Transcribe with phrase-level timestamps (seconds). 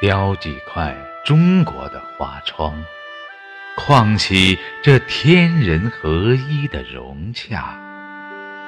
[0.00, 2.84] 雕几块中国的花窗，
[3.76, 7.78] 框起这天人合一的融洽；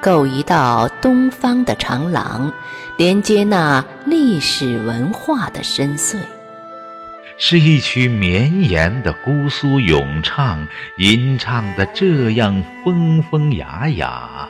[0.01, 2.53] 构一道东方的长廊，
[2.97, 6.19] 连接那历史文化的深邃。
[7.37, 10.65] 是一曲绵延的姑苏咏唱，
[10.95, 14.49] 吟唱的这样风风雅雅；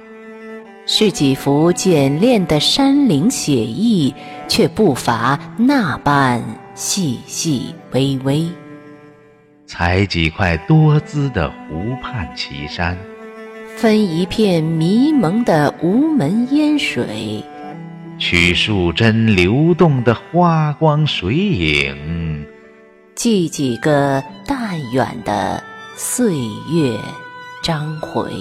[0.87, 4.13] 是几幅简练的山林写意，
[4.47, 6.43] 却不乏那般
[6.75, 8.47] 细细微微。
[9.65, 12.95] 采几块多姿的湖畔奇山，
[13.75, 17.43] 分一片迷蒙的无门烟水，
[18.19, 22.45] 取数针流动的花光水影。
[23.15, 25.63] 记几个淡远的
[25.95, 26.35] 岁
[26.71, 26.95] 月
[27.63, 28.31] 章回。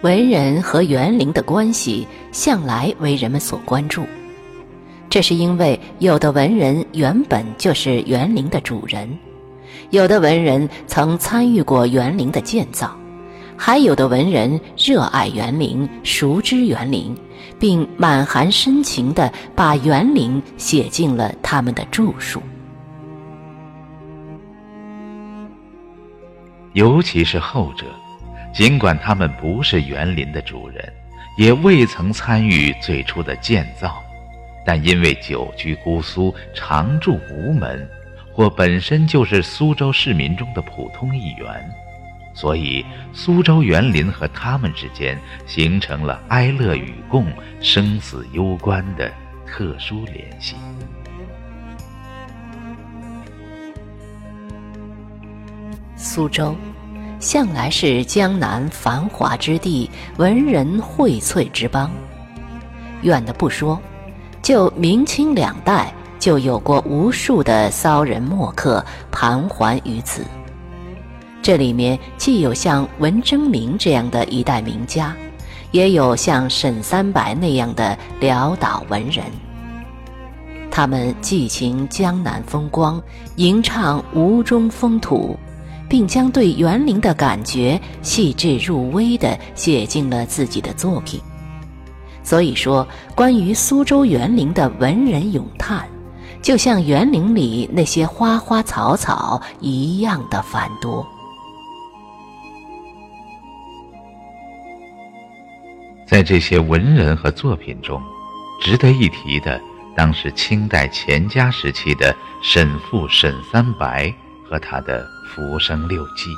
[0.00, 4.06] 文人和园林的关系向来为人们所关注，
[5.10, 9.08] 这是因为有的文人原本就是园林的主人，
[9.90, 12.96] 有的文人曾参与过园林的建造，
[13.56, 17.12] 还有的文人热爱园林、熟知园林，
[17.58, 22.40] 并满含深情地把园林写进了他们的著述。
[26.74, 27.84] 尤其是后者。
[28.52, 30.92] 尽管他们不是园林的主人，
[31.36, 34.02] 也未曾参与最初的建造，
[34.66, 37.88] 但因为久居姑苏，常住吴门，
[38.32, 41.70] 或本身就是苏州市民中的普通一员，
[42.34, 45.16] 所以苏州园林和他们之间
[45.46, 47.26] 形成了哀乐与共、
[47.60, 49.12] 生死攸关的
[49.46, 50.56] 特殊联系。
[55.96, 56.56] 苏州。
[57.20, 61.90] 向来是江南繁华之地，文人荟萃之邦。
[63.02, 63.78] 远的不说，
[64.40, 70.24] 就明清两代就有过无数的骚人墨客盘桓于此。
[71.42, 75.14] 这里面既有像文征明这样的一代名家，
[75.72, 79.24] 也有像沈三白那样的潦倒文人。
[80.70, 83.02] 他们寄情江南风光，
[83.36, 85.36] 吟唱吴中风土。
[85.88, 91.20] 并将对园林的感觉细致入微地写进了自己的作品。
[92.22, 95.88] 所以说，关于苏州园林的文人咏叹，
[96.42, 101.06] 就像园林里那些花花草草一样的繁多。
[106.06, 108.02] 在这些文人和作品中，
[108.62, 109.60] 值得一提的，
[109.96, 114.12] 当是清代乾嘉时期的沈复沈三白
[114.48, 115.06] 和他的。
[115.40, 116.30] 《浮生六记》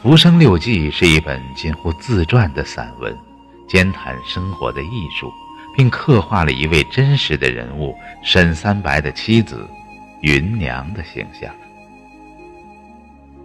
[0.02, 3.16] 《浮生六记》是一本近乎自传的散文，
[3.68, 5.30] 兼谈生活的艺术，
[5.76, 7.94] 并刻画了一位真实的人物
[8.24, 9.68] 沈三白的妻子
[10.22, 11.48] 芸娘的形象。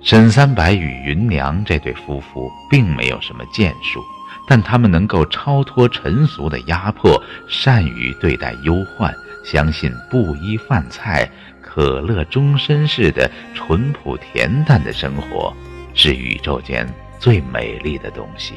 [0.02, 4.02] 沈三白与芸娘这对夫妇并没有什么建树，
[4.48, 9.14] 但他们能够超脱尘俗的压迫，善于对待忧患，
[9.46, 11.30] 相信布衣饭菜。
[11.72, 15.54] 可乐终身式的淳朴恬淡的生活，
[15.94, 18.56] 是宇宙间最美丽的东西。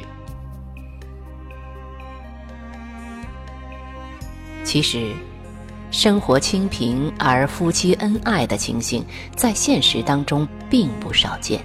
[4.64, 5.12] 其实，
[5.90, 9.04] 生活清贫而夫妻恩爱的情形，
[9.36, 11.60] 在现实当中并不少见。《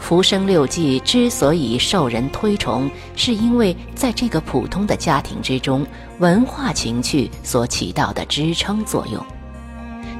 [0.00, 5.86] 浮生六记》之所以受人推崇，是因为在这个普通的家庭之中，
[6.18, 9.24] 文化情趣所起到的支撑作用。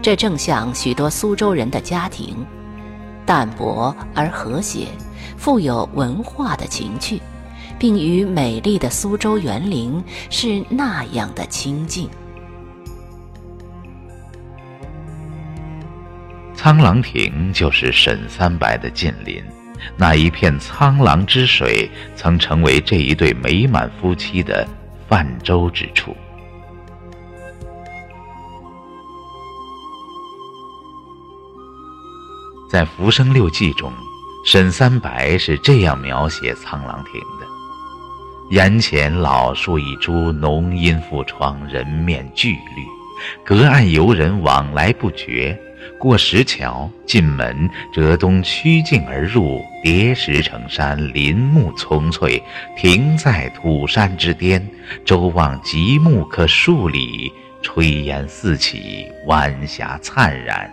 [0.02, 2.34] 这正像许多苏州人的家庭，
[3.26, 4.86] 淡泊而和谐，
[5.36, 7.20] 富有文化的情趣，
[7.78, 12.08] 并与美丽的苏州园林是那样的亲近。
[16.56, 19.42] 沧浪亭就是沈三白的近邻，
[19.98, 24.66] 那一片沧浪之水曾成为这一对美满夫妻的
[25.06, 26.16] 泛舟之处。
[32.70, 33.92] 在《浮生六记》中，
[34.44, 37.46] 沈三白是这样描写沧浪亭的
[38.54, 42.86] ：“檐前老树一株，浓荫覆窗，人面俱绿。
[43.44, 45.60] 隔岸游人往来不绝。
[45.98, 52.40] 过石桥，进门，折东曲径而入，叠石成山，林木葱翠。
[52.76, 54.64] 亭在土山之巅，
[55.04, 57.32] 周望极目可数里，
[57.64, 60.72] 炊烟四起，晚霞灿然。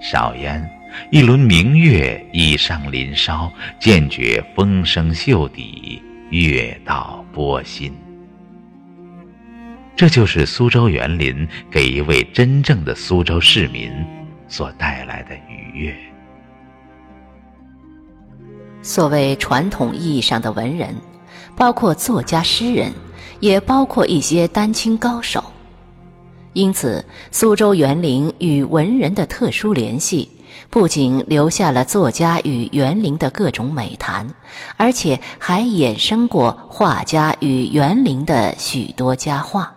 [0.00, 0.66] 少烟。”
[1.10, 3.50] 一轮明月已上林梢，
[3.80, 7.92] 渐觉风声袖底，月到波心。
[9.96, 13.92] 这就是苏州园林给一位真正的苏州市民
[14.48, 15.94] 所带来的愉悦。
[18.82, 20.94] 所谓传统意义上的文人，
[21.56, 22.92] 包括作家、诗人，
[23.40, 25.42] 也包括一些丹青高手。
[26.54, 30.28] 因此，苏州园林与文人的特殊联系。
[30.70, 34.34] 不仅留下了作家与园林的各种美谈，
[34.76, 39.74] 而且还衍生过画家与园林的许多佳话。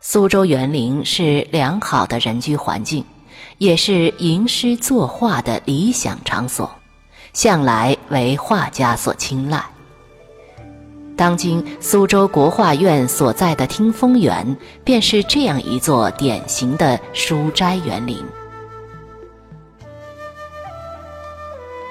[0.00, 3.04] 苏州园林是良好的人居环境，
[3.58, 6.70] 也是吟诗作画的理想场所，
[7.32, 9.64] 向来为画家所青睐。
[11.16, 18.16] 当今苏州国画院所在的听风园，便是这样一座典型的书斋园林。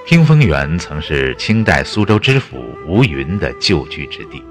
[0.07, 2.57] 听风园曾是清代苏州知府
[2.88, 4.44] 吴云的旧居之地，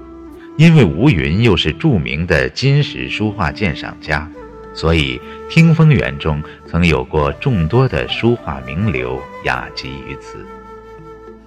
[0.57, 4.27] 因为吴云又是著名的金石书画鉴赏家，
[4.73, 10.43] 所以听风园中曾有过众多的书画名流雅集于此。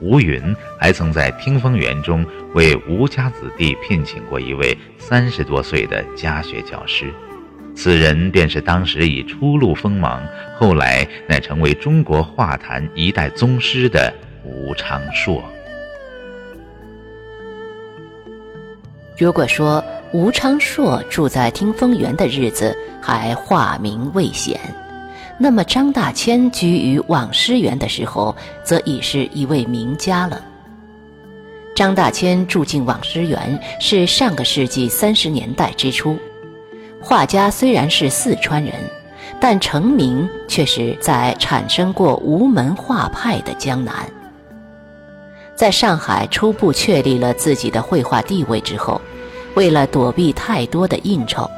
[0.04, 7.10] 吴云还曾在听风园中为吴家子弟聘请过一位三十多岁的家学教师，
[7.74, 10.22] 此人便是当时已初露锋芒，
[10.58, 14.12] 后来乃成为中国画坛一代宗师的
[14.44, 15.42] 吴昌硕。
[19.16, 24.60] 如果说吴昌硕住在听风园的日子还化名未显。
[25.36, 30.40] 那么，张大千居于网师园的时候，则已是一位名家了。
[31.74, 36.16] 张大千住进网师园是上个世纪三十年代之初，
[37.00, 38.72] 画家虽然是四川人，
[39.40, 43.92] 但成名却是在产生过吴门画派的江南。
[45.56, 49.00] 在上海初步确立了自己的绘画地位之后，
[49.54, 51.50] 为了躲避太多的应酬。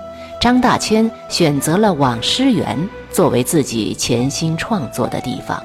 [0.46, 5.60] 张大千选择了网师园作为自己潜心创作的地方。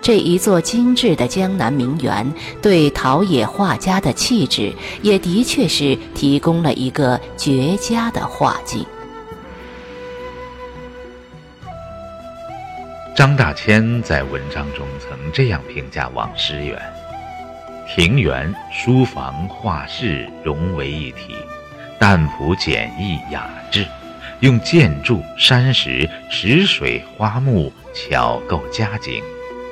[0.00, 2.24] 这一座精致的江南名园，
[2.62, 4.72] 对陶冶画家的气质，
[5.02, 8.86] 也的确是提供了一个绝佳的画境。
[13.16, 16.80] 张大千在文章中曾这样评价网师园：
[17.92, 21.34] 庭园、书房、画室融为一体。
[21.98, 23.86] 淡朴简易雅致，
[24.40, 29.22] 用建筑、山石、池水、花木巧构佳景，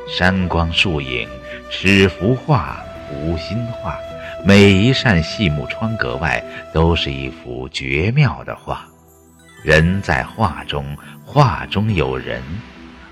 [0.08, 1.28] 山光树影，
[1.70, 3.98] 尺幅画，无心画。
[4.44, 8.86] 每一扇细木窗格外，都是一幅绝妙的画。
[9.62, 12.42] 人在画中，画中有人。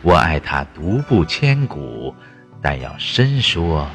[0.03, 2.15] 我爱他独步千古，
[2.61, 3.89] 但要深说，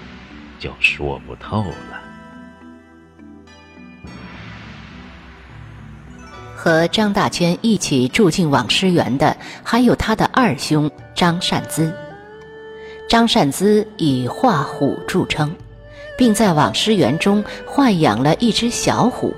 [0.57, 1.96] 就说不透了。
[6.67, 11.89] 和张大千一起住进网师园的，还有他的二兄张善资。
[13.07, 15.55] 张善资以画虎著称，
[16.17, 19.33] 并在网师园中豢养了一只小虎，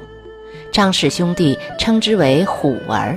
[0.71, 3.15] 张氏兄弟称之为“虎儿”。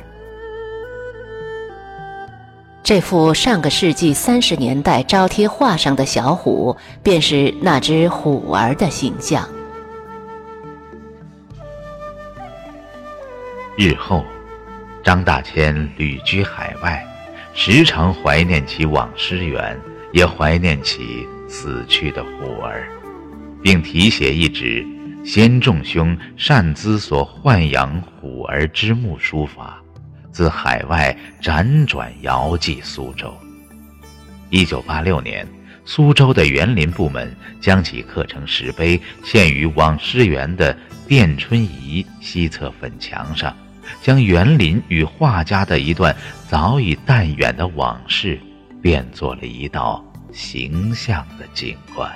[2.85, 9.49] 这幅上个世纪三十年代招贴画上的小虎，便是那只虎儿的形象。
[13.76, 14.25] 日后，
[15.02, 17.02] 张大千旅居海外，
[17.55, 19.79] 时常怀念起往师园，
[20.12, 22.87] 也怀念起死去的虎儿，
[23.62, 24.87] 并题写一纸
[25.25, 29.83] “先仲兄善资所豢养虎儿之墓”书法，
[30.31, 33.35] 自海外辗转遥寄苏州，
[34.50, 35.49] 一九八六年，
[35.84, 40.76] 苏州的园林部门将其刻成石碑，嵌于往师园的
[41.08, 43.54] 殿春仪西侧粉墙上，
[44.00, 46.16] 将园林与画家的一段
[46.48, 48.38] 早已淡远的往事，
[48.80, 52.10] 变作了一道形象的景观。